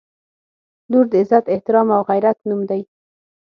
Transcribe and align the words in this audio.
•لور 0.91 1.05
د 1.11 1.13
عزت، 1.21 1.43
احترام 1.53 1.87
او 1.95 2.01
غیرت 2.09 2.37
نوم 2.49 2.61
دی. 2.69 2.81